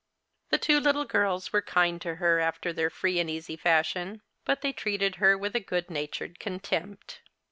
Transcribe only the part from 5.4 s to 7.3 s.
a good natured contempt.